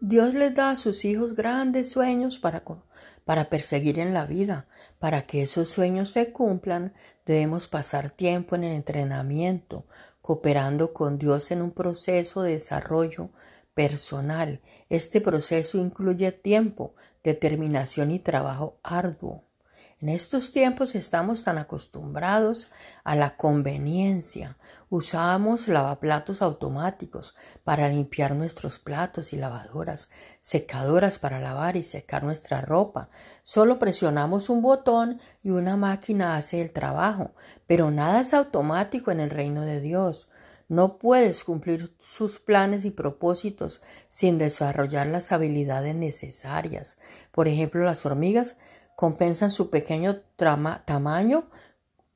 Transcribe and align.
Dios 0.00 0.34
les 0.34 0.54
da 0.54 0.70
a 0.70 0.76
sus 0.76 1.04
hijos 1.04 1.34
grandes 1.34 1.90
sueños 1.90 2.38
para, 2.38 2.62
para 3.24 3.48
perseguir 3.48 3.98
en 3.98 4.12
la 4.12 4.26
vida. 4.26 4.66
Para 4.98 5.22
que 5.22 5.42
esos 5.42 5.68
sueños 5.68 6.10
se 6.10 6.32
cumplan, 6.32 6.92
debemos 7.24 7.68
pasar 7.68 8.10
tiempo 8.10 8.56
en 8.56 8.64
el 8.64 8.72
entrenamiento, 8.72 9.86
cooperando 10.20 10.92
con 10.92 11.18
Dios 11.18 11.50
en 11.50 11.62
un 11.62 11.70
proceso 11.70 12.42
de 12.42 12.52
desarrollo 12.52 13.30
personal. 13.72 14.60
Este 14.88 15.20
proceso 15.20 15.78
incluye 15.78 16.32
tiempo, 16.32 16.94
determinación 17.22 18.10
y 18.10 18.18
trabajo 18.18 18.78
arduo. 18.82 19.44
En 20.00 20.08
estos 20.08 20.50
tiempos 20.50 20.94
estamos 20.94 21.44
tan 21.44 21.56
acostumbrados 21.56 22.68
a 23.04 23.14
la 23.14 23.36
conveniencia. 23.36 24.58
Usamos 24.90 25.68
lavaplatos 25.68 26.42
automáticos 26.42 27.34
para 27.62 27.88
limpiar 27.88 28.34
nuestros 28.34 28.78
platos 28.78 29.32
y 29.32 29.36
lavadoras, 29.36 30.10
secadoras 30.40 31.18
para 31.18 31.40
lavar 31.40 31.76
y 31.76 31.84
secar 31.84 32.24
nuestra 32.24 32.60
ropa. 32.60 33.08
Solo 33.44 33.78
presionamos 33.78 34.50
un 34.50 34.62
botón 34.62 35.20
y 35.42 35.50
una 35.50 35.76
máquina 35.76 36.36
hace 36.36 36.60
el 36.60 36.72
trabajo, 36.72 37.32
pero 37.66 37.90
nada 37.90 38.20
es 38.20 38.34
automático 38.34 39.10
en 39.12 39.20
el 39.20 39.30
reino 39.30 39.62
de 39.62 39.80
Dios. 39.80 40.28
No 40.68 40.98
puedes 40.98 41.44
cumplir 41.44 41.94
sus 41.98 42.40
planes 42.40 42.84
y 42.84 42.90
propósitos 42.90 43.82
sin 44.08 44.38
desarrollar 44.38 45.06
las 45.06 45.30
habilidades 45.30 45.94
necesarias. 45.94 46.98
Por 47.32 47.48
ejemplo, 47.48 47.84
las 47.84 48.06
hormigas 48.06 48.56
compensan 48.96 49.50
su 49.50 49.70
pequeño 49.70 50.20
tamaño 50.36 51.48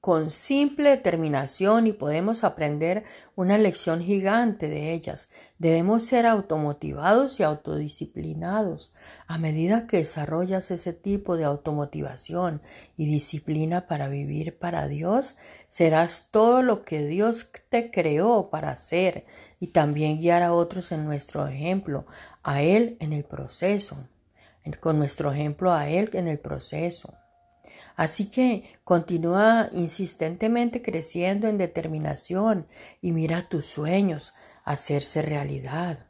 con 0.00 0.30
simple 0.30 0.90
determinación 0.90 1.86
y 1.86 1.92
podemos 1.92 2.42
aprender 2.42 3.04
una 3.36 3.58
lección 3.58 4.00
gigante 4.00 4.66
de 4.68 4.94
ellas. 4.94 5.28
Debemos 5.58 6.04
ser 6.06 6.24
automotivados 6.24 7.38
y 7.38 7.42
autodisciplinados. 7.42 8.94
A 9.26 9.36
medida 9.36 9.86
que 9.86 9.98
desarrollas 9.98 10.70
ese 10.70 10.94
tipo 10.94 11.36
de 11.36 11.44
automotivación 11.44 12.62
y 12.96 13.06
disciplina 13.06 13.86
para 13.86 14.08
vivir 14.08 14.58
para 14.58 14.88
Dios, 14.88 15.36
serás 15.68 16.28
todo 16.30 16.62
lo 16.62 16.82
que 16.82 17.04
Dios 17.04 17.50
te 17.68 17.90
creó 17.90 18.48
para 18.48 18.70
hacer 18.70 19.26
y 19.58 19.68
también 19.68 20.18
guiar 20.18 20.42
a 20.42 20.54
otros 20.54 20.92
en 20.92 21.04
nuestro 21.04 21.46
ejemplo, 21.46 22.06
a 22.42 22.62
Él 22.62 22.96
en 23.00 23.12
el 23.12 23.24
proceso 23.24 23.98
con 24.80 24.98
nuestro 24.98 25.32
ejemplo 25.32 25.72
a 25.72 25.88
Él 25.88 26.10
en 26.14 26.28
el 26.28 26.38
proceso. 26.38 27.14
Así 27.96 28.30
que 28.30 28.64
continúa 28.84 29.68
insistentemente 29.72 30.82
creciendo 30.82 31.48
en 31.48 31.58
determinación 31.58 32.66
y 33.00 33.12
mira 33.12 33.48
tus 33.48 33.66
sueños 33.66 34.34
hacerse 34.64 35.22
realidad. 35.22 36.06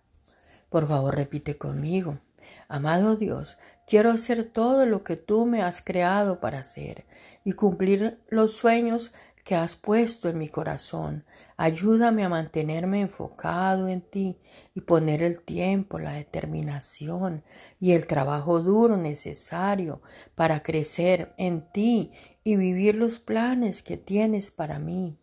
Por 0.68 0.86
favor, 0.86 1.16
repite 1.16 1.58
conmigo. 1.58 2.20
Amado 2.68 3.16
Dios, 3.16 3.58
quiero 3.86 4.12
hacer 4.12 4.44
todo 4.44 4.86
lo 4.86 5.02
que 5.02 5.16
tú 5.16 5.46
me 5.46 5.62
has 5.62 5.82
creado 5.82 6.38
para 6.38 6.60
hacer 6.60 7.06
y 7.44 7.52
cumplir 7.52 8.20
los 8.28 8.52
sueños 8.52 9.12
que 9.44 9.55
has 9.55 9.77
puesto 9.77 10.28
en 10.28 10.38
mi 10.38 10.48
corazón. 10.48 11.24
Ayúdame 11.56 12.24
a 12.24 12.28
mantenerme 12.28 13.00
enfocado 13.00 13.88
en 13.88 14.00
ti 14.00 14.38
y 14.74 14.80
poner 14.80 15.22
el 15.22 15.42
tiempo, 15.42 15.98
la 15.98 16.12
determinación 16.12 17.44
y 17.78 17.92
el 17.92 18.06
trabajo 18.06 18.61
duro 18.61 18.96
necesario 18.96 20.02
para 20.34 20.62
crecer 20.62 21.34
en 21.36 21.70
ti 21.70 22.12
y 22.42 22.56
vivir 22.56 22.94
los 22.94 23.20
planes 23.20 23.83
que 23.83 23.96
tienes 23.96 24.50
para 24.50 24.78
mí. 24.78 25.19